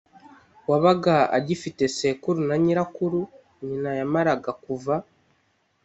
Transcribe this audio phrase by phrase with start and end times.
[0.69, 3.19] wabaga agifite sekuru na nyirakuru,
[3.65, 4.95] nyina yamaraga kuva